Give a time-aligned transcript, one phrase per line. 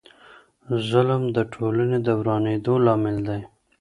[0.89, 3.41] ظلم د ټولني د ورانیدو لامل دی.